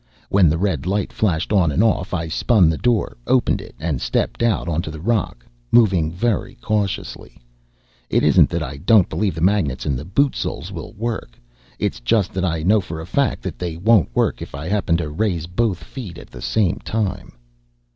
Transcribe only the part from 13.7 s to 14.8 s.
won't work if I